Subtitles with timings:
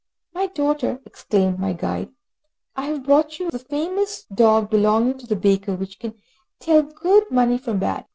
[0.33, 2.09] "My daughter," exclaimed my guide,
[2.75, 6.15] "I have brought you the famous dog belonging to the baker which can
[6.59, 8.07] tell good money from bad.